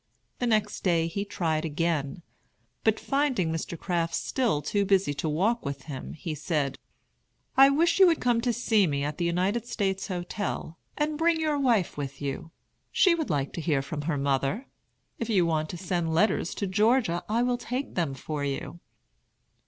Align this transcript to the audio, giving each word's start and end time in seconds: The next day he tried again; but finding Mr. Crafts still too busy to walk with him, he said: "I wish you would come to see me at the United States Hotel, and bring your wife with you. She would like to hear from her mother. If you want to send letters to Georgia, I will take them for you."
The 0.39 0.47
next 0.47 0.83
day 0.83 1.05
he 1.05 1.23
tried 1.23 1.63
again; 1.63 2.23
but 2.83 2.99
finding 2.99 3.51
Mr. 3.51 3.77
Crafts 3.77 4.17
still 4.17 4.59
too 4.63 4.83
busy 4.83 5.13
to 5.13 5.29
walk 5.29 5.63
with 5.63 5.83
him, 5.83 6.13
he 6.13 6.33
said: 6.33 6.79
"I 7.55 7.69
wish 7.69 7.99
you 7.99 8.07
would 8.07 8.19
come 8.19 8.41
to 8.41 8.51
see 8.51 8.87
me 8.87 9.03
at 9.03 9.19
the 9.19 9.25
United 9.25 9.67
States 9.67 10.07
Hotel, 10.07 10.79
and 10.97 11.19
bring 11.19 11.39
your 11.39 11.59
wife 11.59 11.97
with 11.97 12.19
you. 12.19 12.49
She 12.91 13.13
would 13.13 13.29
like 13.29 13.53
to 13.53 13.61
hear 13.61 13.83
from 13.83 14.01
her 14.09 14.17
mother. 14.17 14.65
If 15.19 15.29
you 15.29 15.45
want 15.45 15.69
to 15.69 15.77
send 15.77 16.11
letters 16.15 16.55
to 16.55 16.65
Georgia, 16.65 17.23
I 17.29 17.43
will 17.43 17.59
take 17.59 17.93
them 17.93 18.15
for 18.15 18.43
you." 18.43 18.79